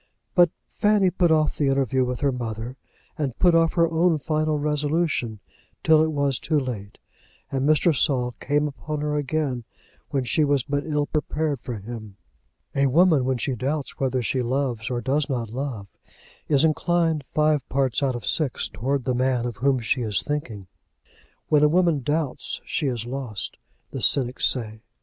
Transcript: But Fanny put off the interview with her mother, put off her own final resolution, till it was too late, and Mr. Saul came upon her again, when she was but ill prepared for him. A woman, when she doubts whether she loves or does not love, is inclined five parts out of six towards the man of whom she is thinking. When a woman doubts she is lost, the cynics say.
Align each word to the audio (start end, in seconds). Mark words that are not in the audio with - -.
But 0.33 0.49
Fanny 0.65 1.11
put 1.11 1.29
off 1.29 1.55
the 1.59 1.67
interview 1.67 2.03
with 2.03 2.21
her 2.21 2.31
mother, 2.31 2.75
put 3.37 3.53
off 3.53 3.73
her 3.73 3.87
own 3.87 4.17
final 4.17 4.57
resolution, 4.57 5.41
till 5.83 6.01
it 6.03 6.11
was 6.11 6.39
too 6.39 6.59
late, 6.59 6.97
and 7.51 7.69
Mr. 7.69 7.95
Saul 7.95 8.31
came 8.39 8.67
upon 8.67 9.01
her 9.01 9.15
again, 9.15 9.63
when 10.09 10.23
she 10.23 10.43
was 10.43 10.63
but 10.63 10.87
ill 10.87 11.05
prepared 11.05 11.61
for 11.61 11.77
him. 11.77 12.17
A 12.73 12.87
woman, 12.87 13.25
when 13.25 13.37
she 13.37 13.53
doubts 13.53 13.99
whether 13.99 14.23
she 14.23 14.41
loves 14.41 14.89
or 14.89 15.01
does 15.01 15.29
not 15.29 15.51
love, 15.51 15.85
is 16.49 16.65
inclined 16.65 17.23
five 17.29 17.69
parts 17.69 18.01
out 18.01 18.15
of 18.15 18.25
six 18.25 18.67
towards 18.69 19.03
the 19.03 19.13
man 19.13 19.45
of 19.45 19.57
whom 19.57 19.79
she 19.81 20.01
is 20.01 20.23
thinking. 20.23 20.65
When 21.49 21.61
a 21.61 21.69
woman 21.69 22.01
doubts 22.01 22.59
she 22.65 22.87
is 22.87 23.05
lost, 23.05 23.59
the 23.91 24.01
cynics 24.01 24.47
say. 24.47 24.81